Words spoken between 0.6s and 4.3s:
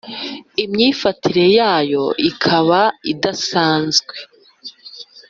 imyifatire yayo ikaba idasanzwe.